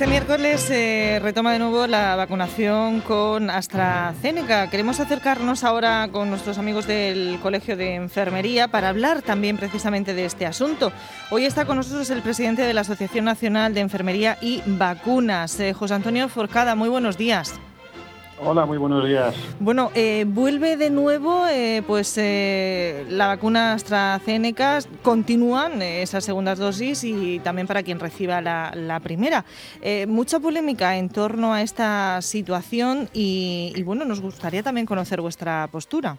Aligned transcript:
Este 0.00 0.08
miércoles 0.08 0.62
se 0.62 1.18
retoma 1.22 1.52
de 1.52 1.58
nuevo 1.58 1.86
la 1.86 2.16
vacunación 2.16 3.02
con 3.02 3.50
AstraZeneca. 3.50 4.70
Queremos 4.70 4.98
acercarnos 4.98 5.62
ahora 5.62 6.08
con 6.10 6.30
nuestros 6.30 6.56
amigos 6.56 6.86
del 6.86 7.38
Colegio 7.42 7.76
de 7.76 7.96
Enfermería 7.96 8.68
para 8.68 8.88
hablar 8.88 9.20
también 9.20 9.58
precisamente 9.58 10.14
de 10.14 10.24
este 10.24 10.46
asunto. 10.46 10.90
Hoy 11.28 11.44
está 11.44 11.66
con 11.66 11.76
nosotros 11.76 12.08
el 12.08 12.22
presidente 12.22 12.62
de 12.62 12.72
la 12.72 12.80
Asociación 12.80 13.26
Nacional 13.26 13.74
de 13.74 13.80
Enfermería 13.80 14.38
y 14.40 14.62
Vacunas, 14.64 15.60
eh, 15.60 15.74
José 15.74 15.92
Antonio 15.92 16.30
Forcada. 16.30 16.74
Muy 16.74 16.88
buenos 16.88 17.18
días. 17.18 17.60
Hola, 18.42 18.64
muy 18.64 18.78
buenos 18.78 19.06
días. 19.06 19.34
Bueno, 19.60 19.90
eh, 19.94 20.24
vuelve 20.26 20.78
de 20.78 20.88
nuevo 20.88 21.46
eh, 21.46 21.82
pues 21.86 22.16
eh, 22.16 23.04
la 23.10 23.26
vacuna 23.26 23.74
AstraZeneca, 23.74 24.78
continúan 25.02 25.82
esas 25.82 26.24
segundas 26.24 26.58
dosis 26.58 27.04
y 27.04 27.38
también 27.40 27.66
para 27.66 27.82
quien 27.82 28.00
reciba 28.00 28.40
la, 28.40 29.00
primera. 29.02 29.44
mucha 30.08 30.40
polémica 30.40 30.96
en 30.96 31.10
torno 31.10 31.52
a 31.52 31.60
esta 31.60 32.22
situación 32.22 33.08
y, 33.12 33.74
bueno, 33.84 34.06
nos 34.06 34.22
gustaría 34.22 34.62
también 34.62 34.86
conocer 34.86 35.20
vuestra 35.20 35.68
postura. 35.70 36.16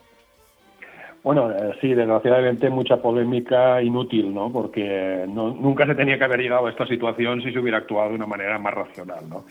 Bueno, 1.23 1.51
sí, 1.81 1.93
desgraciadamente 1.93 2.69
mucha 2.69 2.97
polémica 2.97 3.81
inútil, 3.81 4.33
¿no? 4.33 4.51
Porque 4.51 5.25
nunca 5.27 5.87
se 5.87 5.95
tenía 5.95 6.17
que 6.19 6.23
haber 6.23 6.39
llegado 6.39 6.67
a 6.67 6.69
esta 6.69 6.85
situación 6.85 7.41
si 7.41 7.51
se 7.51 7.59
hubiera 7.59 7.79
actuado 7.79 8.09
de 8.09 8.15
una 8.15 8.27
manera 8.27 8.59
más 8.59 8.73
racional, 8.73 9.27
¿no? 9.27 9.45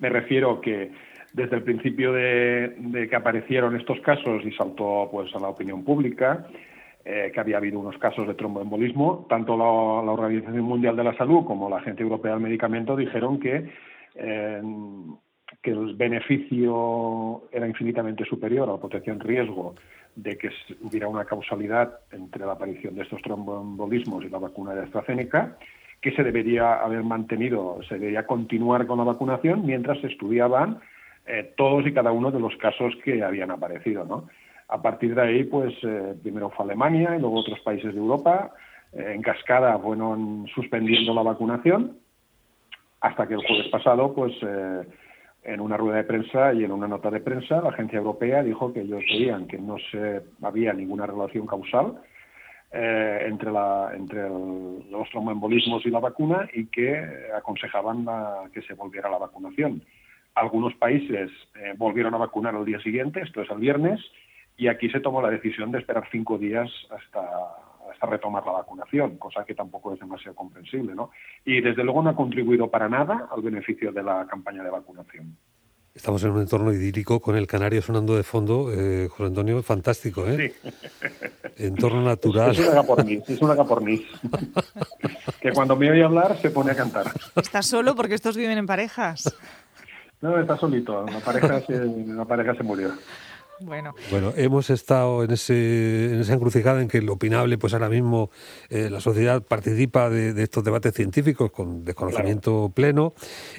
Me 0.00 0.08
refiero 0.08 0.60
que 0.60 0.92
desde 1.32 1.56
el 1.56 1.62
principio 1.62 2.12
de, 2.12 3.06
que 3.08 3.16
aparecieron 3.16 3.76
estos 3.76 4.00
casos 4.00 4.44
y 4.44 4.52
saltó 4.52 5.08
pues 5.10 5.34
a 5.34 5.40
la 5.40 5.48
opinión 5.48 5.84
pública 5.84 6.46
eh, 7.04 7.30
que 7.32 7.40
había 7.40 7.58
habido 7.58 7.78
unos 7.78 7.96
casos 7.98 8.26
de 8.26 8.34
tromboembolismo, 8.34 9.26
tanto 9.28 9.56
la, 9.56 9.64
Organización 9.64 10.62
Mundial 10.62 10.96
de 10.96 11.04
la 11.04 11.16
Salud 11.16 11.44
como 11.44 11.70
la 11.70 11.78
Agencia 11.78 12.02
Europea 12.02 12.32
del 12.32 12.42
Medicamento 12.42 12.96
dijeron 12.96 13.38
que 13.38 13.70
eh, 14.14 14.62
que 15.62 15.70
el 15.70 15.94
beneficio 15.96 17.48
era 17.50 17.66
infinitamente 17.66 18.24
superior 18.24 18.68
a 18.68 18.72
la 18.72 18.78
protección 18.78 19.18
riesgo 19.20 19.74
de 20.14 20.36
que 20.36 20.50
hubiera 20.82 21.08
una 21.08 21.24
causalidad 21.24 22.00
entre 22.12 22.44
la 22.44 22.52
aparición 22.52 22.94
de 22.94 23.02
estos 23.02 23.22
tromboembolismos 23.22 24.24
y 24.24 24.28
la 24.28 24.38
vacuna 24.38 24.74
de 24.74 24.82
AstraZeneca, 24.82 25.56
que 26.00 26.12
se 26.12 26.22
debería 26.22 26.74
haber 26.74 27.02
mantenido, 27.02 27.80
se 27.88 27.94
debería 27.94 28.26
continuar 28.26 28.86
con 28.86 28.98
la 28.98 29.04
vacunación 29.04 29.64
mientras 29.64 30.00
se 30.00 30.08
estudiaban 30.08 30.80
eh, 31.28 31.52
todos 31.56 31.86
y 31.86 31.92
cada 31.92 32.10
uno 32.10 32.30
de 32.30 32.40
los 32.40 32.56
casos 32.56 32.94
que 33.04 33.22
habían 33.22 33.50
aparecido. 33.50 34.04
¿no? 34.06 34.28
A 34.68 34.80
partir 34.80 35.14
de 35.14 35.22
ahí, 35.22 35.44
pues 35.44 35.74
eh, 35.82 36.14
primero 36.22 36.48
fue 36.50 36.64
Alemania 36.64 37.14
y 37.16 37.20
luego 37.20 37.40
otros 37.40 37.60
países 37.60 37.92
de 37.92 38.00
Europa. 38.00 38.52
Eh, 38.92 39.12
en 39.14 39.20
cascada 39.20 39.78
fueron 39.78 40.46
suspendiendo 40.54 41.12
la 41.12 41.22
vacunación 41.22 41.98
hasta 43.00 43.28
que 43.28 43.34
el 43.34 43.46
jueves 43.46 43.68
pasado, 43.68 44.12
pues 44.12 44.32
en 45.44 45.60
una 45.60 45.76
rueda 45.76 45.98
de 45.98 46.04
prensa 46.04 46.52
y 46.52 46.64
en 46.64 46.72
una 46.72 46.88
nota 46.88 47.10
de 47.12 47.20
prensa, 47.20 47.60
la 47.60 47.68
agencia 47.68 47.98
europea 47.98 48.42
dijo 48.42 48.72
que 48.72 48.80
ellos 48.80 49.04
veían 49.08 49.46
que 49.46 49.56
no 49.56 49.76
se 49.92 50.22
había 50.42 50.72
ninguna 50.72 51.06
relación 51.06 51.46
causal 51.46 51.94
entre, 52.72 53.52
la, 53.52 53.92
entre 53.94 54.28
los 54.28 55.08
tromboembolismos 55.12 55.86
y 55.86 55.90
la 55.90 56.00
vacuna 56.00 56.48
y 56.52 56.66
que 56.66 57.00
aconsejaban 57.36 58.04
que 58.52 58.62
se 58.62 58.74
volviera 58.74 59.08
la 59.08 59.18
vacunación. 59.18 59.80
Algunos 60.40 60.74
países 60.74 61.30
eh, 61.56 61.74
volvieron 61.76 62.14
a 62.14 62.18
vacunar 62.18 62.54
al 62.54 62.64
día 62.64 62.80
siguiente, 62.80 63.20
esto 63.20 63.42
es 63.42 63.50
el 63.50 63.58
viernes, 63.58 64.00
y 64.56 64.68
aquí 64.68 64.88
se 64.88 65.00
tomó 65.00 65.20
la 65.20 65.30
decisión 65.30 65.72
de 65.72 65.78
esperar 65.78 66.04
cinco 66.12 66.38
días 66.38 66.70
hasta, 66.90 67.20
hasta 67.90 68.06
retomar 68.06 68.46
la 68.46 68.52
vacunación, 68.52 69.16
cosa 69.16 69.44
que 69.44 69.54
tampoco 69.54 69.94
es 69.94 70.00
demasiado 70.00 70.36
comprensible. 70.36 70.94
¿no? 70.94 71.10
Y 71.44 71.60
desde 71.60 71.82
luego 71.82 72.02
no 72.02 72.10
ha 72.10 72.16
contribuido 72.16 72.70
para 72.70 72.88
nada 72.88 73.28
al 73.34 73.42
beneficio 73.42 73.90
de 73.90 74.02
la 74.02 74.26
campaña 74.28 74.62
de 74.62 74.70
vacunación. 74.70 75.36
Estamos 75.92 76.22
en 76.22 76.30
un 76.30 76.40
entorno 76.42 76.72
idílico 76.72 77.18
con 77.18 77.36
el 77.36 77.48
canario 77.48 77.82
sonando 77.82 78.14
de 78.14 78.22
fondo, 78.22 78.72
eh, 78.72 79.08
José 79.08 79.24
Antonio, 79.24 79.60
fantástico, 79.64 80.24
¿eh? 80.28 80.54
Sí. 80.62 80.70
Entorno 81.56 82.02
natural. 82.02 82.52
Es 82.52 82.60
un 82.60 82.68
agapornis, 82.68 83.28
es 83.28 83.42
un 83.42 83.50
agapornis. 83.50 84.02
que 85.40 85.50
cuando 85.50 85.74
me 85.74 85.90
oye 85.90 86.04
hablar 86.04 86.40
se 86.40 86.50
pone 86.50 86.70
a 86.70 86.76
cantar. 86.76 87.06
¿Estás 87.34 87.66
solo 87.66 87.96
porque 87.96 88.14
estos 88.14 88.36
viven 88.36 88.58
en 88.58 88.66
parejas? 88.66 89.36
No, 90.20 90.38
está 90.38 90.56
solito. 90.56 91.04
La 91.06 91.20
pareja 91.20 91.60
se, 91.60 91.84
la 91.84 92.24
pareja 92.24 92.54
se 92.54 92.62
murió. 92.62 92.92
Bueno. 93.60 93.94
bueno, 94.10 94.32
hemos 94.36 94.70
estado 94.70 95.24
en, 95.24 95.32
ese, 95.32 96.12
en 96.12 96.20
esa 96.20 96.34
encrucijada 96.34 96.80
en 96.80 96.88
que 96.88 97.02
lo 97.02 97.14
opinable, 97.14 97.58
pues 97.58 97.72
ahora 97.72 97.88
mismo 97.88 98.30
eh, 98.68 98.88
la 98.90 99.00
sociedad 99.00 99.42
participa 99.42 100.10
de, 100.10 100.42
estos 100.42 100.64
debates 100.64 100.94
científicos 100.94 101.50
con 101.50 101.84
desconocimiento 101.84 102.70
pleno 102.74 103.14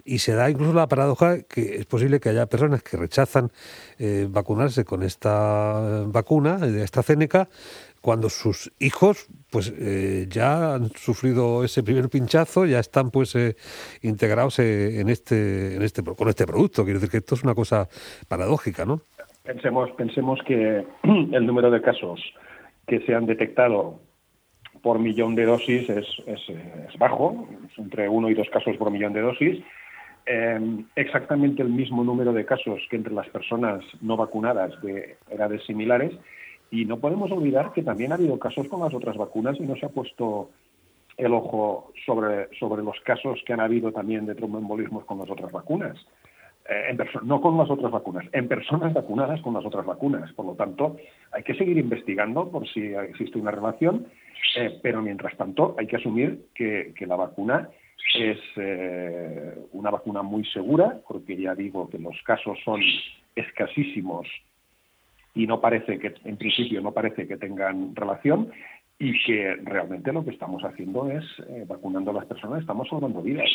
y 0.06 0.20
se 0.20 0.34
da 0.34 0.50
incluso 0.50 0.74
la 0.74 0.88
paradoja 0.88 1.42
que 1.42 1.78
es 1.78 1.86
posible 1.86 2.20
que 2.20 2.30
haya 2.30 2.46
personas 2.46 2.82
que 2.82 2.98
rechazan 2.98 3.52
eh, 3.98 4.28
vacunarse 4.30 4.86
con 4.86 5.04
esta 5.04 6.04
vacuna 6.08 6.58
de 6.58 6.84
AstraZeneca 6.84 7.50
cuando 8.02 8.30
sus 8.30 8.72
hijos 8.80 9.28
pues 9.50 9.74
eh, 9.76 10.28
ya 10.30 10.76
han 10.76 10.92
sufrido 10.96 11.64
ese 11.64 11.84
primer 11.84 12.09
pinchazo, 12.09 12.66
ya 12.66 12.80
están 12.80 13.12
pues 13.12 13.36
eh, 13.36 13.56
integrados 14.02 14.59
eh, 14.59 15.00
en 15.00 15.09
este 15.09 15.76
en 15.76 15.82
este 15.82 16.04
con 16.04 16.30
este 16.30 16.46
producto. 16.46 16.84
Quiero 16.84 17.00
decir 17.00 17.12
que 17.12 17.18
esto 17.18 17.36
es 17.36 17.44
una 17.44 17.56
cosa 17.56 17.90
paradójica, 18.28 18.86
¿no? 18.86 19.02
Pensemos 19.50 19.90
pensemos 19.98 20.40
que 20.46 20.86
el 21.04 21.46
número 21.48 21.72
de 21.72 21.82
casos 21.82 22.22
que 22.86 23.00
se 23.00 23.16
han 23.16 23.26
detectado 23.26 24.00
por 24.84 25.00
millón 25.00 25.34
de 25.34 25.46
dosis 25.46 25.90
es, 25.90 26.06
es, 26.28 27.00
bajo, 27.00 27.48
es 27.68 27.80
entre 27.80 28.08
uno 28.08 28.30
y 28.30 28.36
dos 28.36 28.48
casos 28.52 28.78
por 28.78 28.92
millón 28.92 29.14
de 29.14 29.22
dosis. 29.22 29.58
exactamente 30.96 31.64
el 31.64 31.70
mismo 31.70 32.04
número 32.04 32.32
de 32.32 32.46
casos 32.46 32.80
que 32.92 32.98
entre 32.98 33.12
las 33.12 33.28
personas 33.30 33.84
no 34.02 34.18
vacunadas 34.18 34.80
de 34.84 35.18
edades 35.32 35.66
similares 35.66 36.12
y 36.70 36.86
no 36.86 37.00
podemos 37.00 37.32
olvidar 37.32 37.74
que 37.74 37.82
también 37.82 38.12
ha 38.12 38.16
habido 38.22 38.38
casos 38.38 38.68
con 38.68 38.82
las 38.82 38.94
otras 38.94 39.18
vacunas 39.18 39.58
y 39.59 39.64
no 39.64 39.76
se 39.78 39.88
ha 39.88 39.90
puesto 39.90 40.52
el 41.18 41.34
ojo 41.34 41.92
sobre, 42.06 42.56
sobre 42.59 42.84
los 42.84 43.00
casos 43.00 43.42
que 43.48 43.54
han 43.54 43.62
habido 43.62 43.92
también 43.92 44.28
de 44.28 44.36
tromboembolismos 44.36 45.06
con 45.06 45.18
las 45.18 45.30
otras 45.32 45.52
vacunas. 45.52 45.98
Eh, 46.69 46.91
en 46.91 47.28
no 47.28 47.41
con 47.41 47.57
las 47.57 47.69
otras 47.69 47.91
vacunas, 47.91 48.25
en 48.31 48.47
personas 48.47 48.94
vacunadas 48.94 49.41
con 49.41 49.56
las 49.56 49.66
otras 49.66 49.85
vacunas. 49.85 50.31
Por 50.34 50.46
lo 50.46 50.53
tanto, 50.53 50.97
hay 51.31 51.41
que 51.41 51.56
seguir 51.56 51.78
investigando 51.78 52.52
por 52.52 52.68
si 52.68 52.94
existe 52.94 53.40
una 53.40 53.50
relación, 53.50 54.06
eh, 54.56 54.79
pero 54.84 55.02
mientras 55.02 55.35
tanto 55.35 55.75
hay 55.79 55.88
que 55.88 55.96
asumir 55.96 56.46
que, 56.53 56.94
que 56.96 57.08
la 57.08 57.16
vacuna 57.16 57.69
es 58.16 58.38
eh, 58.58 59.56
una 59.72 59.90
vacuna 59.90 60.22
muy 60.22 60.46
segura, 60.46 61.00
porque 61.08 61.35
ya 61.35 61.56
digo 61.56 61.90
que 61.90 61.97
los 61.97 62.22
casos 62.24 62.59
son 62.63 62.81
escasísimos 63.35 64.28
y 65.34 65.47
no 65.47 65.62
parece 65.62 65.97
que, 65.97 66.13
en 66.24 66.38
principio, 66.38 66.81
no 66.81 66.91
parece 66.91 67.28
que 67.28 67.38
tengan 67.38 67.96
relación 67.96 68.52
y 69.00 69.18
que 69.24 69.56
realmente 69.64 70.12
lo 70.12 70.26
que 70.26 70.32
estamos 70.32 70.62
haciendo 70.64 71.10
es 71.10 71.24
eh, 71.48 71.64
vacunando 71.66 72.12
a 72.12 72.16
las 72.16 72.26
personas, 72.26 72.60
estamos 72.60 72.90
salvando 72.90 73.22
vidas. 73.22 73.50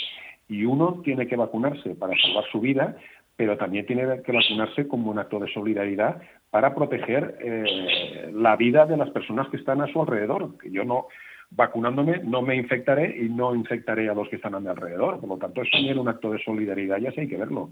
Y 0.48 0.64
uno 0.64 1.02
tiene 1.04 1.26
que 1.26 1.36
vacunarse 1.36 1.94
para 1.94 2.16
salvar 2.16 2.44
su 2.50 2.60
vida, 2.60 2.96
pero 3.36 3.58
también 3.58 3.84
tiene 3.84 4.22
que 4.22 4.32
vacunarse 4.32 4.88
como 4.88 5.10
un 5.10 5.18
acto 5.18 5.38
de 5.38 5.52
solidaridad 5.52 6.22
para 6.50 6.74
proteger 6.74 7.36
eh, 7.40 8.30
la 8.32 8.56
vida 8.56 8.86
de 8.86 8.96
las 8.96 9.10
personas 9.10 9.48
que 9.50 9.58
están 9.58 9.82
a 9.82 9.92
su 9.92 10.00
alrededor. 10.00 10.56
Que 10.56 10.70
yo 10.70 10.82
no, 10.84 11.08
vacunándome, 11.50 12.20
no 12.24 12.40
me 12.40 12.56
infectaré 12.56 13.14
y 13.22 13.28
no 13.28 13.54
infectaré 13.54 14.08
a 14.08 14.14
los 14.14 14.28
que 14.30 14.36
están 14.36 14.54
a 14.54 14.60
mi 14.60 14.68
alrededor. 14.68 15.20
Por 15.20 15.28
lo 15.28 15.36
tanto, 15.36 15.60
es 15.60 15.70
también 15.70 15.98
un 15.98 16.08
acto 16.08 16.30
de 16.30 16.42
solidaridad 16.42 16.98
y 16.98 17.06
así 17.06 17.20
hay 17.20 17.28
que 17.28 17.36
verlo. 17.36 17.70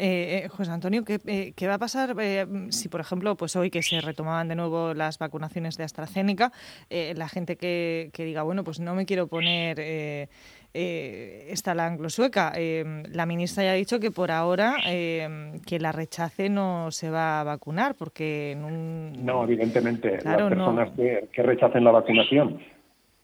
Eh, 0.00 0.44
eh, 0.44 0.48
José 0.48 0.70
Antonio, 0.70 1.04
¿qué, 1.04 1.18
eh, 1.26 1.52
¿qué, 1.56 1.66
va 1.66 1.74
a 1.74 1.78
pasar 1.78 2.14
eh, 2.20 2.46
si, 2.70 2.88
por 2.88 3.00
ejemplo, 3.00 3.36
pues 3.36 3.56
hoy 3.56 3.68
que 3.68 3.82
se 3.82 4.00
retomaban 4.00 4.46
de 4.46 4.54
nuevo 4.54 4.94
las 4.94 5.18
vacunaciones 5.18 5.76
de 5.76 5.82
AstraZeneca, 5.82 6.52
la 6.88 7.28
gente 7.28 7.56
que, 7.56 8.10
diga, 8.16 8.44
bueno, 8.44 8.62
pues 8.62 8.78
no 8.78 8.94
me 8.94 9.06
quiero 9.06 9.26
poner 9.26 10.28
esta 10.72 11.74
la 11.74 11.86
anglo-sueca? 11.86 12.52
la 13.12 13.26
ministra 13.26 13.64
ya 13.64 13.72
ha 13.72 13.74
dicho 13.74 13.98
que 13.98 14.12
por 14.12 14.30
ahora 14.30 14.76
que 14.84 15.78
la 15.80 15.90
rechace 15.90 16.48
no 16.48 16.92
se 16.92 17.10
va 17.10 17.40
a 17.40 17.44
vacunar, 17.44 17.96
porque... 17.96 18.56
No, 18.56 19.42
evidentemente, 19.44 20.18
las 20.22 20.36
personas 20.36 20.90
que, 20.92 21.28
que, 21.32 21.42
rechacen 21.42 21.82
la 21.82 21.90
vacunación, 21.90 22.60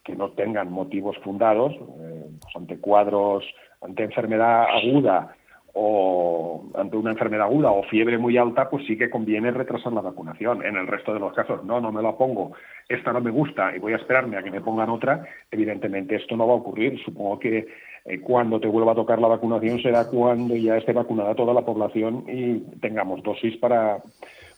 que 0.02 0.16
no 0.16 0.30
tengan 0.30 0.72
motivos 0.72 1.16
fundados, 1.22 1.72
pues 1.76 2.56
ante 2.56 2.78
cuadros, 2.78 3.44
ante 3.80 4.02
enfermedad 4.02 4.64
aguda, 4.64 5.36
o 5.74 6.64
ante 6.74 6.96
una 6.96 7.10
enfermedad 7.10 7.46
aguda 7.46 7.70
o 7.72 7.82
fiebre 7.82 8.16
muy 8.16 8.38
alta, 8.38 8.70
pues 8.70 8.86
sí 8.86 8.96
que 8.96 9.10
conviene 9.10 9.50
retrasar 9.50 9.92
la 9.92 10.00
vacunación. 10.00 10.64
En 10.64 10.76
el 10.76 10.86
resto 10.86 11.12
de 11.12 11.18
los 11.18 11.32
casos, 11.32 11.64
no, 11.64 11.80
no 11.80 11.90
me 11.90 12.00
la 12.00 12.16
pongo, 12.16 12.52
esta 12.88 13.12
no 13.12 13.20
me 13.20 13.30
gusta 13.30 13.74
y 13.74 13.80
voy 13.80 13.92
a 13.92 13.96
esperarme 13.96 14.36
a 14.36 14.42
que 14.42 14.52
me 14.52 14.60
pongan 14.60 14.90
otra, 14.90 15.26
evidentemente 15.50 16.14
esto 16.14 16.36
no 16.36 16.46
va 16.46 16.54
a 16.54 16.58
ocurrir. 16.58 16.98
Supongo 17.04 17.40
que 17.40 17.66
eh, 18.04 18.20
cuando 18.20 18.60
te 18.60 18.68
vuelva 18.68 18.92
a 18.92 18.96
tocar 18.96 19.18
la 19.18 19.26
vacunación 19.26 19.80
será 19.80 20.06
cuando 20.06 20.54
ya 20.54 20.76
esté 20.76 20.92
vacunada 20.92 21.34
toda 21.34 21.52
la 21.52 21.62
población 21.62 22.24
y 22.28 22.60
tengamos 22.80 23.22
dosis 23.24 23.56
para, 23.56 23.98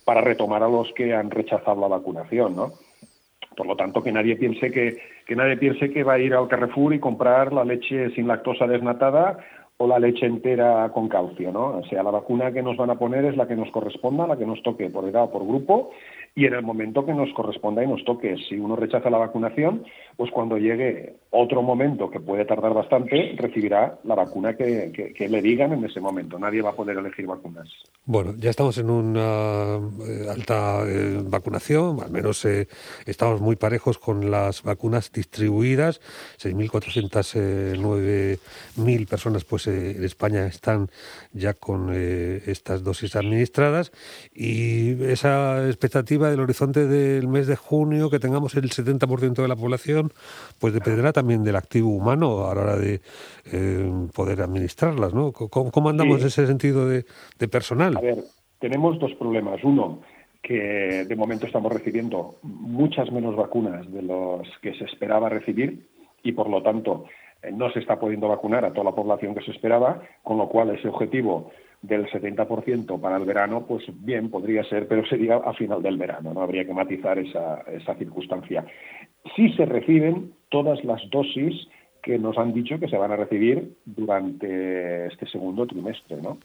para 0.05 0.21
retomar 0.21 0.63
a 0.63 0.69
los 0.69 0.93
que 0.93 1.15
han 1.15 1.31
rechazado 1.31 1.81
la 1.81 1.89
vacunación, 1.89 2.55
¿no? 2.55 2.73
Por 3.57 3.67
lo 3.67 3.75
tanto, 3.75 4.03
que 4.03 4.13
nadie 4.13 4.37
piense 4.37 4.71
que, 4.71 4.99
que 5.27 5.35
nadie 5.35 5.57
piense 5.57 5.91
que 5.91 6.05
va 6.05 6.15
a 6.15 6.19
ir 6.19 6.35
al 6.35 6.47
Carrefour 6.47 6.93
y 6.93 7.01
comprar 7.01 7.55
la 7.55 7.65
leche 7.65 8.11
sin 8.11 8.29
lactosa 8.29 8.67
desnatada 8.67 9.39
o 9.79 9.87
la 9.87 9.99
leche 9.99 10.27
entera 10.27 10.91
con 10.93 11.09
calcio, 11.09 11.53
¿no? 11.53 11.79
O 11.79 11.85
sea, 11.85 12.03
la 12.03 12.11
vacuna 12.11 12.53
que 12.53 12.63
nos 12.63 12.77
van 12.77 12.91
a 12.91 12.99
poner 12.99 13.25
es 13.25 13.37
la 13.37 13.47
que 13.47 13.57
nos 13.57 13.71
corresponda, 13.71 14.27
la 14.27 14.37
que 14.37 14.47
nos 14.47 14.63
toque 14.63 14.89
por 14.89 15.07
edad 15.07 15.25
o 15.25 15.31
por 15.31 15.47
grupo, 15.47 15.91
y 16.39 16.45
en 16.45 16.53
el 16.53 16.63
momento 16.63 17.07
que 17.07 17.15
nos 17.15 17.33
corresponda 17.33 17.83
y 17.83 17.87
nos 17.87 18.05
toque. 18.05 18.37
Si 18.47 18.57
uno 18.57 18.77
rechaza 18.77 19.09
la 19.09 19.17
vacunación, 19.17 19.85
pues 20.19 20.31
cuando 20.31 20.59
llegue 20.59 21.15
otro 21.31 21.63
momento 21.63 22.11
que 22.11 22.21
puede 22.21 22.45
tardar 22.45 22.75
bastante, 22.75 23.35
recibirá 23.39 23.99
la 24.05 24.15
vacuna 24.15 24.55
que, 24.55 25.15
le 25.19 25.41
digan 25.41 25.73
en 25.73 25.83
ese 25.87 25.99
momento. 25.99 26.39
Nadie 26.39 26.61
va 26.61 26.69
a 26.71 26.75
poder 26.75 26.99
elegir 26.99 27.27
vacunas. 27.27 27.67
Bueno, 28.05 28.35
ya 28.37 28.51
estamos 28.51 28.77
en 28.77 28.91
una 28.91 29.79
eh, 30.07 30.27
alta 30.31 30.83
eh, 30.87 31.23
vacunación, 31.25 32.03
al 32.03 32.11
menos 32.11 32.45
eh, 32.45 32.69
estamos 33.07 33.41
muy 33.41 33.57
parejos 33.57 33.99
con 33.99 34.31
las 34.31 34.63
vacunas 34.63 35.11
distribuidas. 35.11 36.03
6.409.000 36.39 39.09
personas 39.09 39.45
pues 39.45 39.69
en 39.69 40.05
España 40.05 40.45
están 40.47 40.91
ya 41.33 41.55
con 41.55 41.95
estas 41.95 42.85
dosis 42.85 43.17
administradas 43.17 43.91
y 44.35 45.03
esa 45.05 45.67
expectativa 45.67 46.26
del 46.31 46.41
horizonte 46.41 46.87
del 46.87 47.29
mes 47.29 47.47
de 47.47 47.57
junio, 47.57 48.11
que 48.11 48.19
tengamos 48.19 48.55
el 48.55 48.71
70% 48.71 49.35
de 49.35 49.49
la 49.49 49.57
población, 49.57 50.13
pues 50.61 50.75
dependerá 50.75 51.13
también 51.13 51.45
del 51.45 51.57
activo 51.57 51.91
humano 51.91 52.49
a 52.49 52.55
la 52.55 52.61
hora 52.63 52.77
de 52.77 53.01
eh, 53.53 53.93
poder 54.15 54.43
administrarlas, 54.43 55.15
¿no? 55.15 55.33
¿Cómo, 55.33 55.89
andamos 55.89 56.21
en 56.21 56.27
ese 56.27 56.47
sentido 56.47 56.89
de, 56.89 57.05
personal? 57.51 57.97
A 57.97 58.01
ver, 58.01 58.19
tenemos 58.59 58.99
dos 58.99 59.13
problemas. 59.15 59.63
Uno, 59.65 60.01
que 60.43 61.05
de 61.09 61.17
momento 61.17 61.47
estamos 61.47 61.73
recibiendo 61.73 62.37
muchas 62.43 63.11
menos 63.11 63.35
vacunas 63.37 63.91
de 63.93 64.03
los 64.03 64.47
que 64.63 64.75
se 64.75 64.85
esperaba 64.85 65.29
recibir 65.29 65.89
y 66.23 66.33
por 66.33 66.49
lo 66.49 66.63
tanto 66.63 67.05
eh, 67.43 67.51
no 67.53 67.71
se 67.73 67.81
está 67.81 67.99
pudiendo 67.99 68.29
vacunar 68.29 68.65
a 68.65 68.73
toda 68.73 68.85
la 68.85 68.95
población 68.95 69.35
que 69.35 69.45
se 69.45 69.51
esperaba, 69.51 70.03
con 70.23 70.39
lo 70.39 70.49
cual 70.49 70.71
ese 70.71 70.89
objetivo 70.89 71.51
del 71.83 72.07
70% 72.07 73.01
para 73.01 73.17
el 73.17 73.25
verano, 73.25 73.65
pues 73.67 73.85
bien, 74.05 74.31
podría 74.31 74.65
ser, 74.65 74.89
pero 74.89 75.07
sería 75.07 75.37
a 75.37 75.53
final 75.53 75.83
del 75.83 75.97
verano, 75.97 76.33
no 76.35 76.43
habría 76.43 76.65
que 76.65 76.73
matizar 76.73 77.19
esa, 77.19 77.63
esa 77.73 77.95
circunstancia. 77.95 78.65
Sí 79.35 79.53
se 79.55 79.67
reciben 79.67 80.33
todas 80.49 80.83
las 80.85 81.01
dosis 81.11 81.69
que 82.03 82.19
nos 82.19 82.39
han 82.39 82.53
dicho 82.53 82.79
que 82.79 82.89
se 82.89 82.97
van 82.97 83.11
a 83.11 83.17
recibir 83.17 83.77
durante 83.85 85.07
este 85.07 85.27
segundo 85.27 85.67
trimestre, 85.67 86.23
¿no? 86.23 86.39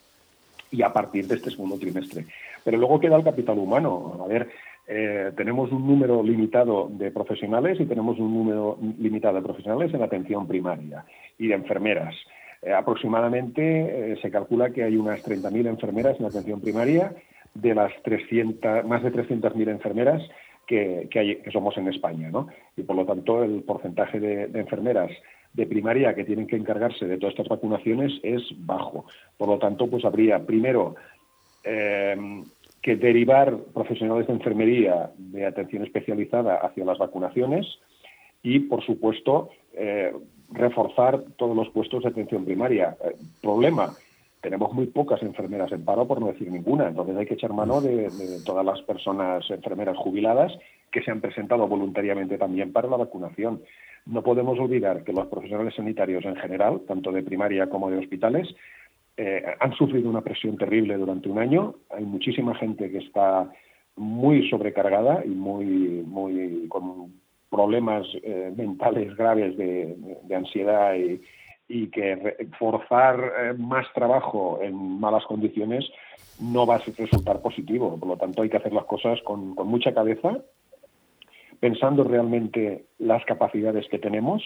Y 0.72 0.82
a 0.82 0.92
partir 0.92 1.26
de 1.28 1.36
este 1.36 1.50
segundo 1.50 1.78
trimestre. 1.78 2.26
Pero 2.64 2.78
luego 2.78 2.98
queda 2.98 3.16
el 3.16 3.22
capital 3.22 3.58
humano. 3.58 4.18
A 4.24 4.26
ver, 4.26 4.48
eh, 4.88 5.30
tenemos 5.36 5.70
un 5.70 5.86
número 5.86 6.22
limitado 6.22 6.88
de 6.90 7.12
profesionales 7.12 7.78
y 7.78 7.86
tenemos 7.86 8.18
un 8.18 8.34
número 8.34 8.76
limitado 8.98 9.36
de 9.36 9.42
profesionales 9.42 9.94
en 9.94 10.02
atención 10.02 10.48
primaria 10.48 11.04
y 11.38 11.46
de 11.46 11.54
enfermeras. 11.54 12.14
Eh, 12.62 12.72
aproximadamente 12.72 14.12
eh, 14.12 14.18
se 14.22 14.30
calcula 14.30 14.70
que 14.70 14.84
hay 14.84 14.96
unas 14.96 15.20
30.000 15.24 15.66
enfermeras 15.66 16.18
en 16.20 16.26
atención 16.26 16.60
primaria 16.60 17.12
de 17.54 17.74
las 17.74 17.92
300, 18.04 18.84
más 18.84 19.02
de 19.02 19.12
300.000 19.12 19.68
enfermeras 19.68 20.22
que, 20.66 21.08
que, 21.10 21.50
somos 21.50 21.76
en 21.76 21.88
España, 21.88 22.30
¿no? 22.30 22.46
Y 22.76 22.82
por 22.84 22.94
lo 22.94 23.04
tanto 23.04 23.42
el 23.42 23.62
porcentaje 23.64 24.20
de, 24.20 24.44
enfermeras 24.58 25.10
de 25.52 25.66
primaria 25.66 26.14
que 26.14 26.24
tienen 26.24 26.46
que 26.46 26.56
encargarse 26.56 27.04
de 27.06 27.18
todas 27.18 27.32
estas 27.32 27.48
vacunaciones 27.48 28.12
es 28.22 28.42
bajo. 28.58 29.06
Por 29.36 29.48
lo 29.48 29.58
tanto, 29.58 29.88
pues 29.90 30.04
habría 30.04 30.46
primero 30.46 30.94
eh, 31.64 32.16
que 32.80 32.96
derivar 32.96 33.58
profesionales 33.74 34.28
de 34.28 34.34
enfermería 34.34 35.10
de 35.18 35.44
atención 35.46 35.82
especializada 35.82 36.56
hacia 36.58 36.84
las 36.84 36.96
vacunaciones 36.96 37.66
y, 38.42 38.60
por 38.60 38.82
supuesto, 38.86 39.50
reforzar 40.52 41.22
todos 41.36 41.56
los 41.56 41.68
puestos 41.70 42.02
de 42.02 42.10
atención 42.10 42.44
primaria. 42.44 42.96
Eh, 43.04 43.16
problema, 43.40 43.92
tenemos 44.40 44.72
muy 44.72 44.86
pocas 44.86 45.22
enfermeras 45.22 45.70
en 45.72 45.84
paro, 45.84 46.06
por 46.06 46.20
no 46.20 46.26
decir 46.26 46.50
ninguna. 46.50 46.88
Entonces 46.88 47.16
hay 47.16 47.26
que 47.26 47.34
echar 47.34 47.52
mano 47.52 47.80
de, 47.80 48.10
todas 48.44 48.64
las 48.64 48.82
personas 48.82 49.48
enfermeras 49.50 49.96
jubiladas 49.96 50.52
que 50.90 51.02
se 51.02 51.10
han 51.10 51.20
presentado 51.20 51.66
voluntariamente 51.68 52.36
también 52.38 52.72
para 52.72 52.88
la 52.88 52.96
vacunación. 52.96 53.62
No 54.04 54.22
podemos 54.22 54.58
olvidar 54.58 55.04
que 55.04 55.12
los 55.12 55.28
profesionales 55.28 55.74
sanitarios 55.76 56.24
en 56.24 56.36
general, 56.36 56.80
tanto 56.88 57.12
de 57.12 57.22
primaria 57.22 57.68
como 57.68 57.88
de 57.88 57.98
hospitales, 57.98 58.48
eh, 59.16 59.44
han 59.60 59.72
sufrido 59.74 60.10
una 60.10 60.22
presión 60.22 60.56
terrible 60.58 60.96
durante 60.96 61.28
un 61.28 61.38
año. 61.38 61.76
Hay 61.90 62.04
muchísima 62.04 62.54
gente 62.56 62.90
que 62.90 62.98
está 62.98 63.48
muy 63.94 64.48
sobrecargada 64.50 65.22
y 65.24 65.28
muy, 65.28 66.02
muy 66.04 66.66
problemas 67.52 68.06
eh, 68.22 68.50
mentales 68.56 69.14
graves 69.14 69.56
de, 69.58 69.94
ansiedad 70.34 70.94
y, 71.68 71.86
que 71.88 72.48
forzar 72.58 73.18
eh, 73.20 73.54
más 73.56 73.86
trabajo 73.94 74.58
en 74.62 74.74
malas 75.00 75.24
condiciones 75.24 75.84
no 76.40 76.66
va 76.66 76.76
a 76.76 76.78
resultar 76.78 77.40
positivo. 77.40 77.98
Por 77.98 78.08
lo 78.08 78.16
tanto, 78.16 78.42
hay 78.42 78.48
que 78.48 78.56
hacer 78.56 78.72
las 78.72 78.86
cosas 78.86 79.20
con, 79.22 79.54
mucha 79.54 79.92
cabeza, 79.92 80.38
pensando 81.60 82.04
realmente 82.04 82.86
las 82.98 83.24
capacidades 83.24 83.86
que 83.88 83.98
tenemos 83.98 84.42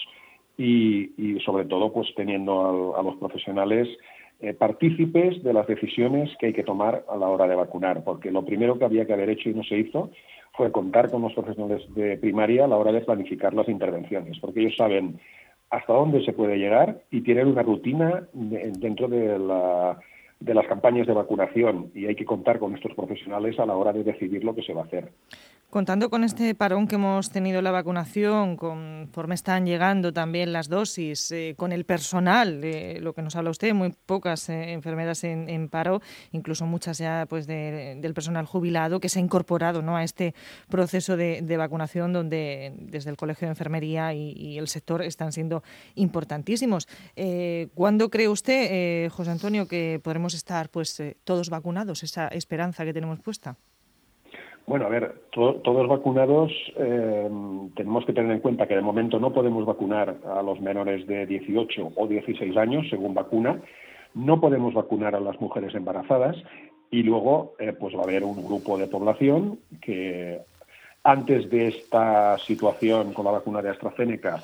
y, 0.59 1.39
sobre 1.45 1.65
todo, 1.65 1.93
pues 1.93 2.09
teniendo 2.17 2.97
a, 2.97 3.03
los 3.03 3.17
profesionales 3.17 3.89
eh, 4.41 4.55
partícipes 4.55 5.43
de 5.43 5.53
las 5.53 5.67
decisiones 5.67 6.31
que 6.39 6.47
hay 6.47 6.53
que 6.53 6.63
tomar 6.63 7.05
a 7.09 7.17
la 7.17 7.29
hora 7.29 7.47
de 7.47 7.55
vacunar, 7.55 8.05
porque 8.05 8.31
lo 8.31 8.45
primero 8.45 8.79
que 8.79 8.85
había 8.85 9.07
que 9.07 9.15
haber 9.15 9.31
hecho 9.31 9.49
y 9.49 9.55
no 9.55 9.63
se 9.65 9.79
hizo 9.79 10.11
fue 10.53 10.73
contar 10.73 11.11
con 11.11 11.23
los 11.23 11.33
profesionales 11.35 11.83
de 11.95 12.17
primaria 12.19 12.65
a 12.65 12.69
la 12.69 12.77
hora 12.77 12.93
de 12.93 13.01
planificar 13.01 13.55
las 13.55 13.69
intervenciones, 13.69 14.39
porque 14.39 14.61
ellos 14.61 14.77
saben 14.77 15.19
hasta 15.71 15.93
dónde 15.93 16.25
se 16.25 16.33
puede 16.33 16.59
llegar 16.59 17.03
y 17.11 17.23
tienen 17.23 17.49
una 17.49 17.63
rutina 17.63 18.29
dentro 18.33 19.09
de, 19.09 19.39
de 20.41 20.55
las 20.55 20.67
campañas 20.67 21.07
de 21.07 21.15
vacunación 21.15 21.91
y 21.95 22.07
hay 22.07 22.15
que 22.15 22.25
contar 22.25 22.59
con 22.59 22.75
estos 22.75 22.95
profesionales 22.95 23.59
a 23.59 23.67
la 23.67 23.77
hora 23.77 23.93
de 23.93 24.05
decidir 24.05 24.45
lo 24.45 24.55
que 24.55 24.63
se 24.63 24.73
va 24.73 24.83
a 24.83 24.85
hacer. 24.85 25.11
Contando 25.71 26.11
con 26.11 26.23
este 26.23 26.55
parón 26.55 26.87
que 26.87 26.95
hemos 26.95 27.31
tenido 27.31 27.61
la 27.61 27.73
vacunación, 27.73 28.57
conforme 28.57 29.35
están 29.35 29.67
llegando 29.67 30.13
también 30.13 30.53
las 30.53 30.69
dosis, 30.69 31.33
eh, 31.33 31.55
con 31.57 31.73
el 31.73 31.85
personal, 31.85 32.61
de 32.61 33.01
lo 33.01 33.15
que 33.15 33.21
nos 33.21 33.35
habla 33.35 33.51
usted, 33.51 33.75
muy 33.75 33.93
pocas 34.07 34.49
eh, 34.49 34.73
enfermeras 34.73 35.25
en, 35.25 35.69
paro, 35.69 36.01
incluso 36.31 36.67
muchas 36.67 36.99
ya 36.99 37.27
pues 37.29 37.49
del 37.49 38.15
personal 38.15 38.47
jubilado 38.47 39.01
que 39.01 39.09
se 39.09 39.19
ha 39.19 39.23
incorporado 39.23 39.83
¿no? 39.83 39.97
a 39.97 40.05
este 40.05 40.35
proceso 40.71 41.17
de, 41.17 41.57
vacunación 41.59 42.13
donde 42.13 42.73
desde 42.79 43.11
el 43.11 43.17
Colegio 43.17 43.47
de 43.47 43.51
Enfermería 43.51 44.15
y, 44.15 44.57
el 44.57 44.69
sector 44.69 45.03
están 45.03 45.33
siendo 45.33 45.63
importantísimos. 45.97 46.89
Eh, 47.17 47.69
¿Cuándo 47.75 48.09
cree 48.09 48.29
usted, 48.29 49.11
José 49.11 49.31
Antonio, 49.31 49.67
que 49.67 50.01
podremos 50.03 50.26
estar 50.35 50.69
pues 50.71 51.03
todos 51.25 51.51
vacunados, 51.51 52.03
esa 52.03 52.29
esperanza 52.29 52.85
que 52.85 52.93
tenemos 52.93 53.21
puesta? 53.21 53.57
Bueno, 54.67 54.87
a 54.87 54.89
ver, 54.89 55.23
todos 55.31 55.89
vacunados 55.89 56.51
eh, 56.77 57.31
tenemos 57.77 58.05
que 58.05 58.13
tener 58.13 58.33
en 58.33 58.41
cuenta 58.41 58.67
que 58.67 58.75
de 58.75 58.83
momento 58.83 59.21
no 59.21 59.33
podemos 59.33 59.65
vacunar 59.65 60.17
a 60.27 60.43
los 60.43 60.61
menores 60.61 61.07
de 61.07 61.25
18 61.25 61.93
o 61.95 62.07
16 62.09 62.57
años, 62.57 62.87
según 62.91 63.15
vacuna. 63.15 63.61
No 64.15 64.41
podemos 64.41 64.75
vacunar 64.75 65.15
a 65.15 65.21
las 65.21 65.41
mujeres 65.41 65.73
embarazadas 65.75 66.37
y 66.91 67.05
luego 67.05 67.55
eh, 67.61 67.75
pues 67.79 67.95
va 67.95 68.01
a 68.01 68.05
haber 68.05 68.25
un 68.25 68.45
grupo 68.45 68.77
de 68.77 68.89
población 68.89 69.61
que 69.81 70.41
antes 71.05 71.49
de 71.49 71.69
esta 71.69 72.37
situación 72.39 73.13
con 73.13 73.25
la 73.25 73.31
vacuna 73.31 73.63
de 73.63 73.71
AstraZeneca 73.71 74.43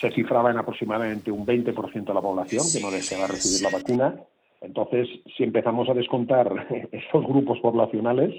se 0.00 0.10
cifraba 0.10 0.50
en 0.50 0.58
aproximadamente 0.58 1.30
un 1.30 1.46
20% 1.46 2.04
de 2.04 2.14
la 2.14 2.20
población 2.20 2.64
que 2.72 2.80
no 2.80 2.90
deseaba 2.90 3.28
recibir 3.28 3.62
la 3.62 3.78
vacuna. 3.78 4.14
Entonces, 4.60 5.08
si 5.36 5.44
empezamos 5.44 5.88
a 5.88 5.94
descontar 5.94 6.66
estos 6.92 7.26
grupos 7.26 7.60
poblacionales, 7.60 8.34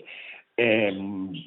eh, 0.60 0.92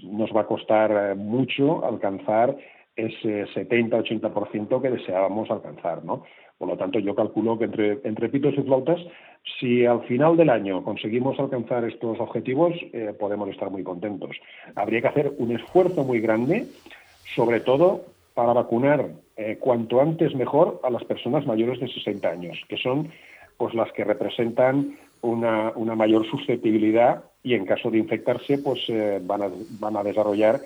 nos 0.05 0.31
va 0.31 0.43
a 0.43 0.47
costar 0.47 0.91
eh, 0.93 1.15
mucho 1.17 1.85
alcanzar 1.85 2.57
ese 2.95 3.45
70-80% 3.47 4.81
que 4.81 4.91
deseábamos 4.91 5.51
alcanzar, 5.51 6.05
¿no? 6.05 6.23
Por 6.59 6.69
lo 6.69 6.77
tanto, 6.77 7.01
yo 7.01 7.15
calculo 7.17 7.59
que 7.59 7.65
entre, 7.65 7.99
entre 8.05 8.29
pitos 8.29 8.55
y 8.57 8.63
flautas, 8.63 9.01
si 9.59 9.85
al 9.85 10.03
final 10.05 10.37
del 10.37 10.51
año 10.51 10.85
conseguimos 10.85 11.41
alcanzar 11.41 11.85
estos 11.85 12.21
objetivos, 12.21 12.73
eh, 12.93 13.13
podemos 13.19 13.49
estar 13.49 13.71
muy 13.71 13.83
contentos. 13.83 14.37
Habría 14.77 15.01
que 15.01 15.09
hacer 15.09 15.33
un 15.39 15.57
esfuerzo 15.57 16.05
muy 16.05 16.21
grande, 16.21 16.67
sobre 17.35 17.61
todo 17.61 18.05
para 18.35 18.53
vacunar 18.53 19.09
cuanto 19.59 20.03
antes 20.03 20.35
mejor 20.35 20.81
a 20.85 20.91
las 20.91 21.03
personas 21.05 21.47
mayores 21.47 21.81
de 21.81 21.89
60 21.89 22.29
años, 22.29 22.59
que 22.69 22.77
son 22.77 23.09
pues 23.61 23.75
las 23.75 23.93
que 23.93 24.05
representan 24.05 24.97
una, 25.21 25.73
una 25.75 25.95
mayor 25.95 26.25
susceptibilidad 26.31 27.25
y 27.43 27.53
en 27.53 27.67
caso 27.67 27.91
de 27.91 27.99
infectarse, 27.99 28.57
pues 28.57 28.81
eh, 28.89 29.21
van, 29.23 29.43
a, 29.43 29.51
van 29.79 29.99
a 29.99 30.03
desarrollar 30.03 30.63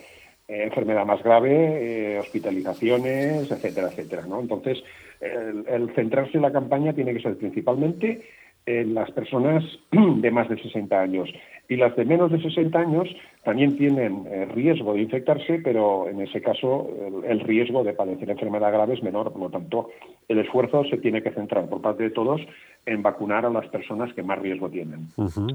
eh, 0.47 0.63
enfermedad 0.63 1.05
más 1.05 1.21
grave, 1.21 1.51
eh, 1.51 2.19
hospitalizaciones, 2.21 3.51
etcétera, 3.51 3.89
etcétera. 3.89 4.27
¿no? 4.29 4.39
Entonces, 4.39 4.85
el, 5.21 5.93
centrarse 5.97 6.37
en 6.37 6.43
la 6.43 6.53
campaña 6.53 6.93
tiene 6.93 7.13
que 7.13 7.21
ser 7.21 7.37
principalmente 7.37 8.23
en 8.65 8.95
las 8.95 9.11
personas 9.11 9.65
de 9.91 10.31
más 10.31 10.49
de 10.49 10.63
60 10.63 11.01
años. 11.01 11.29
Y 11.69 11.77
las 11.77 11.97
de 11.97 12.05
menos 12.05 12.31
de 12.31 12.43
60 12.43 12.79
años 12.79 13.09
también 13.45 13.77
tienen 13.77 14.27
eh, 14.27 14.47
riesgo 14.47 14.95
de 14.95 15.03
infectarse, 15.03 15.61
pero 15.63 16.09
en 16.09 16.21
ese 16.21 16.41
caso 16.41 16.89
el, 17.27 17.41
riesgo 17.41 17.85
de 17.85 17.93
padecer 17.93 18.31
enfermedad 18.31 18.73
grave 18.73 18.95
es 18.95 19.03
menor. 19.03 19.33
Por 19.33 19.43
lo 19.43 19.51
tanto, 19.51 19.91
el 20.29 20.39
esfuerzo 20.39 20.85
se 20.85 20.97
tiene 20.99 21.23
que 21.23 21.31
centrar 21.31 21.69
por 21.69 21.81
parte 21.83 22.05
de 22.05 22.11
todos 22.11 22.41
en 22.87 23.03
vacunar 23.03 23.47
a 23.47 23.51
las 23.51 23.67
personas 23.69 24.13
que 24.15 24.23
más 24.23 24.39
riesgo 24.39 24.69
tienen. 24.69 25.09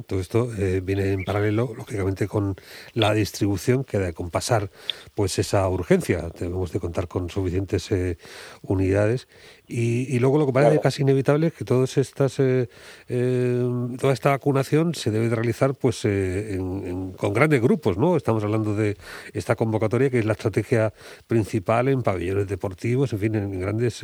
Todo 0.08 0.20
esto 0.20 0.48
eh, 0.58 0.82
viene 0.84 1.14
en 1.14 1.24
paralelo, 1.24 1.70
lógicamente, 1.76 2.28
con 2.28 2.56
la 2.94 3.14
distribución 3.14 3.84
que 3.84 4.00
debe 4.00 4.14
compasar 4.14 4.70
pues 5.16 5.38
esa 5.38 5.68
urgencia. 5.70 6.30
Debemos 6.40 6.72
de 6.72 6.80
contar 6.80 7.08
con 7.08 7.30
suficientes 7.30 7.92
eh, 7.92 8.18
unidades 8.64 9.28
y, 9.68 10.18
luego 10.20 10.40
lo 10.40 10.48
que 10.48 10.54
parece 10.54 10.80
casi 10.80 11.04
inevitable 11.04 11.48
es 11.48 11.54
que 11.54 11.64
todas 11.64 11.98
estas, 11.98 12.40
eh, 12.40 12.68
toda 13.08 14.14
esta 14.14 14.32
vacunación 14.32 14.96
se 14.96 15.12
debe 15.12 15.30
de 15.30 15.36
realizar 15.36 15.76
pues 15.76 15.99
con 16.04 17.34
grandes 17.34 17.62
grupos, 17.62 17.98
¿no? 17.98 18.16
Estamos 18.16 18.44
hablando 18.44 18.76
de 18.76 18.98
esta 19.34 19.56
convocatoria 19.56 20.10
que 20.10 20.20
es 20.20 20.26
la 20.26 20.34
estrategia 20.34 20.94
principal 21.28 21.88
en 21.88 22.04
pabellones 22.04 22.48
deportivos, 22.48 23.14
en 23.14 23.20
fin, 23.20 23.36
en 23.36 23.60
grandes 23.60 24.04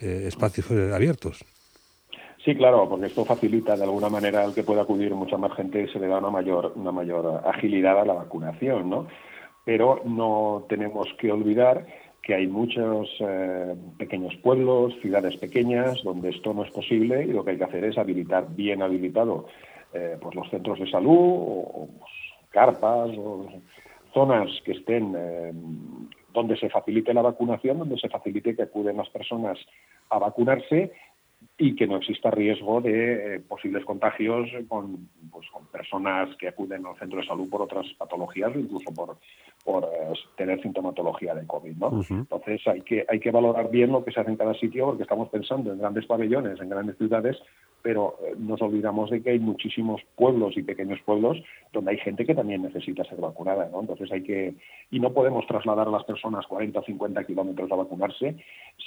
espacios 0.00 0.70
abiertos. 0.92 1.44
Sí, 2.46 2.54
claro, 2.54 2.88
porque 2.88 3.06
esto 3.06 3.24
facilita 3.24 3.74
de 3.74 3.82
alguna 3.82 4.08
manera 4.08 4.44
el 4.44 4.54
que 4.54 4.62
pueda 4.62 4.82
acudir 4.82 5.12
mucha 5.16 5.36
más 5.36 5.52
gente 5.54 5.82
y 5.82 5.88
se 5.88 5.98
le 5.98 6.06
da 6.06 6.18
una 6.18 6.30
mayor, 6.30 6.74
una 6.76 6.92
mayor 6.92 7.42
agilidad 7.44 7.98
a 7.98 8.04
la 8.04 8.12
vacunación, 8.12 8.88
¿no? 8.88 9.08
Pero 9.64 10.02
no 10.04 10.64
tenemos 10.68 11.08
que 11.18 11.32
olvidar 11.32 11.84
que 12.22 12.34
hay 12.34 12.46
muchos 12.46 13.08
eh, 13.18 13.74
pequeños 13.98 14.36
pueblos, 14.44 14.94
ciudades 15.02 15.36
pequeñas, 15.38 16.00
donde 16.04 16.30
esto 16.30 16.54
no 16.54 16.62
es 16.62 16.70
posible 16.70 17.24
y 17.24 17.32
lo 17.32 17.44
que 17.44 17.50
hay 17.50 17.58
que 17.58 17.64
hacer 17.64 17.82
es 17.82 17.98
habilitar 17.98 18.46
bien 18.54 18.80
habilitado 18.80 19.46
eh, 19.96 20.18
pues 20.20 20.34
los 20.34 20.48
centros 20.50 20.78
de 20.78 20.90
salud 20.90 21.10
o, 21.10 21.88
pues, 21.98 22.12
carpas 22.50 23.10
o 23.18 23.46
zonas 24.12 24.50
que 24.64 24.72
estén 24.72 25.14
eh, 25.16 25.52
donde 26.32 26.56
se 26.56 26.68
facilite 26.68 27.14
la 27.14 27.22
vacunación, 27.22 27.78
donde 27.78 27.98
se 27.98 28.08
facilite 28.08 28.54
que 28.54 28.62
acuden 28.62 28.96
las 28.96 29.08
personas 29.10 29.58
a 30.10 30.18
vacunarse 30.18 30.92
y 31.58 31.74
que 31.74 31.86
no 31.86 31.96
exista 31.96 32.30
riesgo 32.30 32.80
de 32.82 33.36
eh, 33.36 33.40
posibles 33.40 33.84
contagios 33.84 34.48
con, 34.68 35.08
pues, 35.30 35.48
con 35.50 35.66
personas 35.66 36.34
que 36.36 36.48
acuden 36.48 36.84
al 36.84 36.96
centro 36.98 37.20
de 37.20 37.26
salud 37.26 37.48
por 37.48 37.62
otras 37.62 37.86
patologías 37.96 38.54
o 38.54 38.58
incluso 38.58 38.92
por, 38.94 39.16
por 39.64 39.84
eh, 39.84 40.12
tener 40.36 40.60
sintomatología 40.60 41.34
de 41.34 41.46
COVID. 41.46 41.76
¿no? 41.76 42.02
Entonces 42.10 42.60
hay 42.66 42.82
que, 42.82 43.06
hay 43.08 43.20
que 43.20 43.30
valorar 43.30 43.70
bien 43.70 43.90
lo 43.90 44.04
que 44.04 44.12
se 44.12 44.20
hace 44.20 44.30
en 44.30 44.36
cada 44.36 44.54
sitio 44.54 44.86
porque 44.86 45.04
estamos 45.04 45.30
pensando 45.30 45.72
en 45.72 45.78
grandes 45.78 46.04
pabellones, 46.04 46.60
en 46.60 46.68
grandes 46.68 46.98
ciudades, 46.98 47.38
pero 47.86 48.18
eh, 48.20 48.34
nos 48.36 48.60
olvidamos 48.60 49.10
de 49.10 49.22
que 49.22 49.30
hay 49.30 49.38
muchísimos 49.38 50.02
pueblos 50.16 50.56
y 50.56 50.64
pequeños 50.64 50.98
pueblos 51.02 51.40
donde 51.72 51.92
hay 51.92 51.98
gente 51.98 52.26
que 52.26 52.34
también 52.34 52.62
necesita 52.62 53.04
ser 53.04 53.20
vacunada, 53.20 53.68
¿no? 53.70 53.80
Entonces 53.80 54.10
hay 54.10 54.24
que, 54.24 54.54
y 54.90 54.98
no 54.98 55.12
podemos 55.12 55.46
trasladar 55.46 55.86
a 55.86 55.92
las 55.92 56.02
personas 56.02 56.48
40 56.48 56.80
o 56.80 56.82
50 56.82 57.22
kilómetros 57.22 57.70
a 57.70 57.76
vacunarse, 57.76 58.34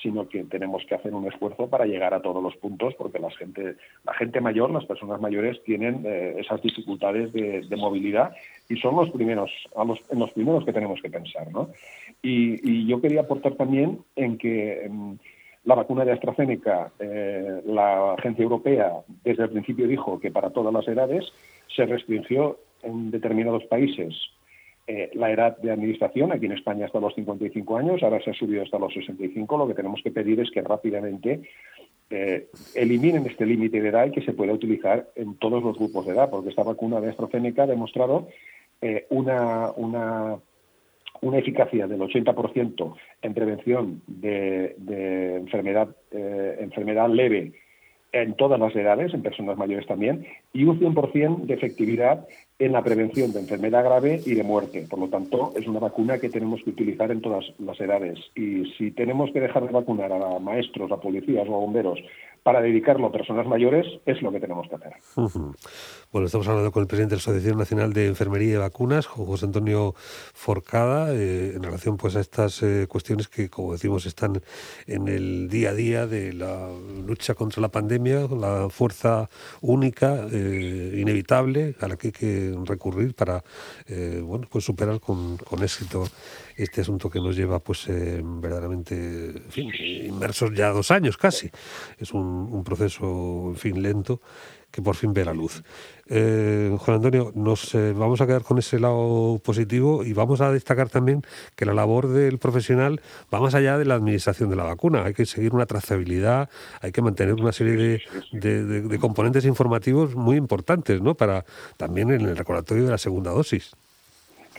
sino 0.01 0.27
que 0.27 0.44
tenemos 0.44 0.84
que 0.86 0.96
hacer 0.96 1.13
un 1.13 1.25
esfuerzo 1.27 1.70
para 1.70 1.86
llegar 1.86 2.13
a 2.13 2.22
todos 2.22 2.44
los 2.44 2.58
puntos, 2.58 2.94
porque 2.96 3.20
la 3.20 3.32
gente, 3.32 3.77
la 4.03 4.13
gente 4.15 4.41
mayor, 4.41 4.70
las 4.70 4.86
personas 4.86 5.22
mayores 5.22 5.63
tienen 5.63 6.03
eh, 6.06 6.36
esas 6.38 6.62
dificultades 6.62 7.32
de, 7.32 7.77
movilidad 7.77 8.36
y 8.68 8.75
son 8.82 8.98
los 8.98 9.10
primeros, 9.12 9.50
los, 9.77 10.00
en 10.10 10.20
los 10.20 10.32
primeros 10.32 10.65
que 10.65 10.74
tenemos 10.74 11.01
que 11.01 11.10
pensar, 11.10 11.50
¿no? 11.53 11.70
Y, 12.22 12.86
yo 12.86 13.00
quería 13.00 13.22
aportar 13.22 13.53
también 13.53 14.00
en 14.18 14.38
que 14.38 14.84
em, 14.84 15.18
la 15.70 15.76
vacuna 15.76 16.04
de 16.04 16.14
AstraZeneca, 16.14 16.92
eh, 17.00 17.62
la 17.68 18.14
agencia 18.14 18.42
europea 18.42 18.92
desde 19.24 19.44
el 19.44 19.52
principio 19.52 19.88
dijo 19.88 20.20
que 20.20 20.32
para 20.32 20.50
todas 20.50 20.74
las 20.74 20.88
edades 20.88 21.32
se 21.68 21.86
restringió 21.86 22.58
en 22.82 23.12
determinados 23.12 23.64
países 23.66 24.16
eh, 24.88 25.12
la 25.14 25.30
edad 25.32 25.60
de 25.60 25.70
administración, 25.70 26.32
aquí 26.32 26.48
en 26.48 26.54
España 26.54 26.88
hasta 26.88 27.00
los 27.00 27.14
55 27.14 27.78
años, 27.78 28.02
ahora 28.02 28.20
se 28.20 28.32
ha 28.32 28.34
subido 28.34 28.64
hasta 28.64 28.80
los 28.80 28.92
65, 28.96 29.58
lo 29.60 29.68
que 29.68 29.76
tenemos 29.76 30.02
que 30.04 30.10
pedir 30.10 30.40
es 30.40 30.50
que 30.50 30.64
rápidamente 30.64 31.42
eh, 32.10 32.48
eliminen 32.74 33.28
este 33.28 33.46
límite 33.46 33.80
de 33.80 33.90
edad 33.90 34.08
y 34.08 34.12
que 34.12 34.24
se 34.24 34.34
pueda 34.34 34.54
utilizar 34.54 35.10
en 35.14 35.36
todos 35.36 35.62
los 35.62 35.78
grupos 35.78 36.08
de 36.08 36.14
edad, 36.14 36.32
porque 36.32 36.50
esta 36.50 36.64
vacuna 36.64 37.00
de 37.00 37.12
AstraZeneca 37.12 37.64
ha 37.64 37.68
demostrado 37.68 38.28
una, 39.12 39.72
una 39.76 40.38
una 41.22 41.39
eficacia 41.39 41.88
del 41.88 42.00
80% 42.00 42.96
en 43.22 43.34
prevención 43.34 44.01
de, 44.08 44.75
enfermedad, 45.38 45.89
eh, 46.12 46.58
enfermedad 46.60 47.10
leve 47.10 47.54
en 48.12 48.34
todas 48.36 48.60
las 48.60 48.75
edades, 48.75 49.13
en 49.13 49.22
personas 49.22 49.58
mayores 49.58 49.86
también, 49.86 50.25
y 50.51 50.63
un 50.63 50.80
100% 50.80 51.46
de 51.46 51.54
efectividad 51.54 52.28
en 52.58 52.72
la 52.72 52.84
prevención 52.84 53.32
de 53.32 53.39
enfermedad 53.39 53.84
grave 53.84 54.20
y 54.25 54.34
de 54.34 54.44
muerte. 54.44 54.88
Por 54.89 55.00
lo 55.00 55.10
tanto, 55.10 55.54
es 55.56 55.68
una 55.68 55.80
vacuna 55.80 56.18
que 56.18 56.30
tenemos 56.30 56.62
que 56.63 56.72
utilizar 56.72 57.12
en 57.12 57.22
todas 57.22 57.46
las 57.60 57.80
edades. 57.80 58.20
Y 58.36 58.66
si 58.78 58.92
tenemos 58.92 59.32
que 59.32 59.39
dejar 59.39 59.66
de 59.66 59.74
vacunar 59.74 60.12
a 60.12 60.39
maestros, 60.39 60.92
a 60.92 61.00
policías 61.00 61.48
o 61.48 61.56
a 61.56 61.60
bomberos 61.60 62.00
para 62.43 62.62
dedicarlo 62.62 63.08
a 63.08 63.12
personas 63.12 63.48
mayores 63.48 63.86
es 64.05 64.22
lo 64.22 64.31
que 64.31 64.39
tenemos 64.39 64.67
que 64.67 64.75
hacer. 64.75 64.93
Bueno, 66.12 66.25
estamos 66.25 66.48
hablando 66.48 66.72
con 66.72 66.81
el 66.81 66.88
presidente 66.88 67.13
de 67.13 67.17
la 67.17 67.22
Asociación 67.22 67.58
Nacional 67.60 67.93
de 67.93 68.08
Enfermería 68.08 68.53
y 68.55 68.58
Vacunas, 68.58 69.05
José 69.05 69.46
Antonio 69.46 69.93
Forcada, 70.34 71.13
eh, 71.13 71.53
en 71.55 71.62
relación 71.62 71.98
pues 71.98 72.15
a 72.15 72.19
estas 72.19 72.63
eh, 72.63 72.88
cuestiones 72.89 73.27
que, 73.27 73.50
como 73.50 73.74
decimos, 73.74 74.08
están 74.08 74.41
en 74.88 75.08
el 75.08 75.50
día 75.50 75.69
a 75.69 75.74
día 75.74 76.08
de 76.08 76.34
la 76.34 76.69
lucha 77.05 77.36
contra 77.36 77.62
la 77.62 77.69
pandemia, 77.69 78.27
la 78.27 78.69
fuerza 78.72 79.29
única, 79.62 80.25
eh, 80.31 80.96
inevitable, 80.98 81.75
a 81.79 81.88
la 81.88 81.96
que 81.96 82.08
hay 82.08 82.13
que 82.13 82.55
recurrir 82.65 83.13
para 83.13 83.43
bueno, 84.24 84.48
pues 84.50 84.63
superar 84.65 85.00
con 85.00 85.38
éxito 85.62 86.05
este 86.60 86.82
asunto 86.82 87.10
que 87.10 87.20
nos 87.20 87.36
lleva 87.36 87.60
pues 87.60 87.88
eh, 87.88 88.22
verdaderamente 88.24 89.30
en 89.30 89.51
fin, 89.51 89.72
inmersos 89.80 90.54
ya 90.54 90.70
dos 90.70 90.92
años 90.92 91.18
casi. 91.18 91.50
Es 91.98 92.13
un, 92.13 92.63
proceso 92.63 93.50
en 93.50 93.56
fin 93.56 93.82
lento 93.82 94.22
que 94.70 94.82
por 94.82 94.96
fin 94.96 95.13
ve 95.13 95.25
la 95.25 95.34
luz. 95.34 95.63
Eh, 96.08 96.75
Juan 96.78 96.98
Antonio, 96.98 97.32
nos 97.34 97.74
eh, 97.74 97.94
vamos 97.94 98.22
a 98.22 98.28
quedar 98.28 98.44
con 98.44 98.60
ese 98.60 98.80
lado 98.80 99.39
positivo 99.44 100.04
y 100.04 100.13
vamos 100.13 100.42
a 100.42 100.51
destacar 100.51 100.89
también 100.89 101.24
que 101.56 101.66
la 101.66 101.74
labor 101.74 102.10
del 102.10 102.38
profesional 102.38 103.01
va 103.34 103.39
más 103.39 103.56
allá 103.56 103.78
de 103.78 103.86
la 103.86 103.96
administración 103.96 104.50
de 104.50 104.58
la 104.58 104.63
vacuna. 104.63 105.06
Hay 105.06 105.13
que 105.13 105.25
seguir 105.25 105.56
una 105.56 105.66
trazabilidad, 105.66 106.50
hay 106.82 106.92
que 106.92 107.01
mantener 107.01 107.36
una 107.36 107.54
serie 107.54 108.01
de, 108.32 108.63
de 108.63 109.00
componentes 109.00 109.46
informativos 109.46 110.13
muy 110.13 110.36
importantes, 110.36 111.01
¿no? 111.01 111.16
Para 111.16 111.46
también 111.78 112.12
en 112.12 112.22
el 112.22 112.38
recordatorio 112.38 112.84
de 112.84 112.92
la 112.92 112.98
segunda 112.98 113.32
dosis. 113.32 113.72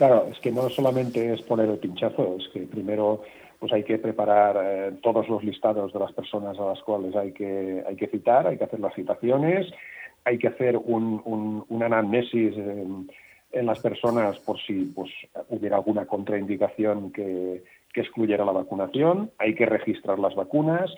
Claro, 0.01 0.29
es 0.31 0.39
que 0.39 0.51
no 0.51 0.67
solamente 0.71 1.31
es 1.31 1.43
poner 1.43 1.69
el 1.69 1.77
pinchazo, 1.77 2.37
es 2.39 2.47
que 2.47 2.61
primero 2.61 3.21
pues 3.59 3.71
hay 3.71 3.83
que 3.83 3.99
preparar 3.99 4.57
eh, 4.59 4.93
todos 5.03 5.29
los 5.29 5.43
listados 5.43 5.93
de 5.93 5.99
las 5.99 6.11
personas 6.11 6.57
a 6.57 6.65
las 6.65 6.81
cuales 6.81 7.15
hay 7.15 7.33
que, 7.33 7.83
hay 7.87 7.95
que 7.95 8.07
citar, 8.07 8.47
hay 8.47 8.57
que 8.57 8.63
hacer 8.63 8.79
las 8.79 8.95
citaciones, 8.95 9.71
hay 10.25 10.39
que 10.39 10.47
hacer 10.47 10.75
un, 10.75 11.63
un, 11.69 11.83
anamnesis 11.83 12.57
en, 12.57 13.65
las 13.67 13.79
personas 13.79 14.39
por 14.39 14.59
si 14.61 14.85
pues, 14.85 15.11
hubiera 15.49 15.75
alguna 15.75 16.07
contraindicación 16.07 17.11
que, 17.11 17.61
que 17.93 18.01
excluyera 18.01 18.43
la 18.43 18.53
vacunación, 18.53 19.29
hay 19.37 19.53
que 19.53 19.67
registrar 19.67 20.17
las 20.17 20.33
vacunas, 20.33 20.91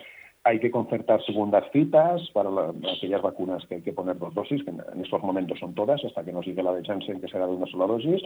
hay 0.44 0.60
que 0.60 0.70
concertar 0.70 1.24
segundas 1.24 1.64
citas 1.72 2.20
para 2.34 2.50
aquellas 2.94 3.22
vacunas 3.22 3.66
que 3.66 3.76
hay 3.76 3.80
que 3.80 3.94
poner 3.94 4.18
dos 4.18 4.34
dosis, 4.34 4.62
que 4.62 4.70
en 4.70 5.00
estos 5.02 5.22
momentos 5.22 5.58
son 5.58 5.74
todas, 5.74 6.04
hasta 6.04 6.22
que 6.22 6.32
nos 6.32 6.46
llegue 6.46 6.62
la 6.62 6.74
de 6.74 6.84
Janssen, 6.84 7.20
que 7.20 7.28
será 7.28 7.46
de 7.46 7.54
una 7.54 7.66
sola 7.66 7.86
dosis, 7.86 8.22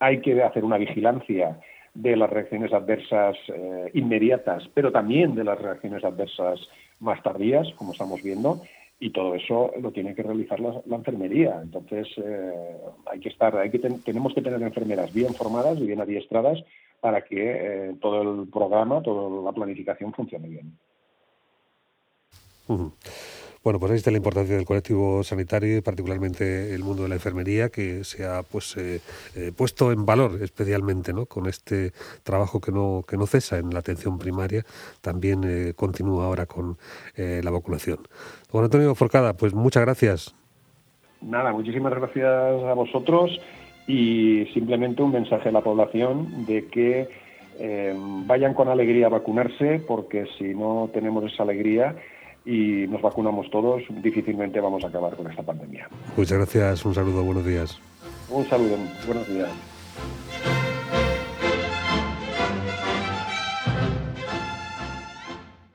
hay 0.00 0.20
que 0.20 0.42
hacer 0.42 0.64
una 0.64 0.78
vigilancia 0.78 1.60
de 1.94 2.16
las 2.16 2.28
reacciones 2.28 2.72
adversas 2.72 3.36
eh, 3.48 3.90
inmediatas, 3.94 4.68
pero 4.74 4.90
también 4.90 5.36
de 5.36 5.44
las 5.44 5.60
reacciones 5.60 6.04
adversas 6.04 6.60
más 6.98 7.22
tardías, 7.22 7.68
como 7.76 7.92
estamos 7.92 8.20
viendo, 8.20 8.60
y 8.98 9.10
todo 9.10 9.34
eso 9.34 9.72
lo 9.80 9.92
tiene 9.92 10.14
que 10.14 10.24
realizar 10.24 10.58
la, 10.60 10.96
enfermería. 10.96 11.60
Entonces, 11.62 12.08
eh, 12.18 12.76
hay 13.06 13.20
que 13.20 13.28
estar, 13.30 13.56
hay 13.56 13.70
que 13.70 13.78
tenemos 13.78 14.34
que 14.34 14.42
tener 14.42 14.60
enfermeras 14.60 15.12
bien 15.14 15.34
formadas 15.34 15.78
y 15.78 15.86
bien 15.86 16.00
adiestradas 16.00 16.58
para 17.00 17.22
que 17.22 17.36
eh, 17.38 17.94
todo 18.00 18.22
el 18.22 18.48
programa, 18.48 19.02
toda 19.02 19.42
la 19.42 19.52
planificación 19.52 20.12
funcione 20.12 20.48
bien. 20.48 20.72
Bueno, 23.62 23.78
pues 23.78 23.92
ahí 23.92 23.98
está 23.98 24.10
la 24.10 24.16
importancia 24.16 24.56
del 24.56 24.64
colectivo 24.64 25.22
sanitario 25.22 25.76
y 25.76 25.80
particularmente 25.82 26.74
el 26.74 26.82
mundo 26.82 27.02
de 27.02 27.10
la 27.10 27.16
enfermería 27.16 27.68
que 27.68 28.04
se 28.04 28.24
ha 28.24 28.42
pues, 28.42 28.74
eh, 28.78 29.00
eh, 29.36 29.52
puesto 29.54 29.92
en 29.92 30.06
valor 30.06 30.42
especialmente 30.42 31.12
¿no? 31.12 31.26
con 31.26 31.46
este 31.46 31.92
trabajo 32.22 32.62
que 32.62 32.72
no, 32.72 33.04
que 33.06 33.18
no 33.18 33.26
cesa 33.26 33.58
en 33.58 33.68
la 33.74 33.80
atención 33.80 34.18
primaria, 34.18 34.64
también 35.02 35.42
eh, 35.44 35.74
continúa 35.76 36.24
ahora 36.24 36.46
con 36.46 36.78
la 37.16 37.50
vacunación. 37.50 37.98
Don 38.50 38.64
Antonio 38.64 38.94
Forcada, 38.94 39.34
pues 39.34 39.52
muchas 39.52 39.84
gracias. 39.84 40.34
Nada, 41.20 41.52
muchísimas 41.52 41.92
gracias 41.92 42.24
a 42.24 42.72
vosotros 42.72 43.38
y 43.86 44.46
simplemente 44.54 45.02
un 45.02 45.12
mensaje 45.12 45.50
a 45.50 45.52
la 45.52 45.60
población 45.60 46.46
de 46.46 46.66
que 46.68 47.08
vayan 48.26 48.54
con 48.54 48.68
alegría 48.68 49.06
a 49.06 49.10
vacunarse 49.10 49.82
porque 49.86 50.26
si 50.38 50.54
no 50.54 50.88
tenemos 50.94 51.30
esa 51.30 51.42
alegría 51.42 51.94
y 52.44 52.86
nos 52.88 53.02
vacunamos 53.02 53.50
todos, 53.50 53.82
difícilmente 54.02 54.60
vamos 54.60 54.84
a 54.84 54.88
acabar 54.88 55.16
con 55.16 55.30
esta 55.30 55.42
pandemia. 55.42 55.88
Muchas 56.16 56.38
gracias, 56.38 56.84
un 56.84 56.94
saludo, 56.94 57.22
buenos 57.22 57.44
días. 57.44 57.78
Un 58.30 58.48
saludo, 58.48 58.76
buenos 59.06 59.28
días. 59.28 59.50